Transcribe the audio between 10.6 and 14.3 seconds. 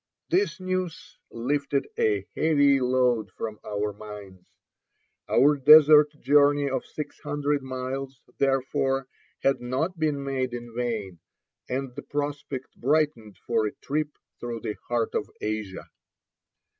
vain, and the prospect brightened for a trip